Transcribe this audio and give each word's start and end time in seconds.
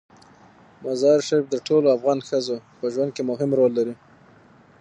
مزارشریف 0.83 1.45
د 1.49 1.55
ټولو 1.67 1.87
افغان 1.95 2.19
ښځو 2.29 2.55
په 2.79 2.85
ژوند 2.93 3.11
کې 3.15 3.21
مهم 3.31 3.49
رول 3.59 3.71
لري. 3.79 3.95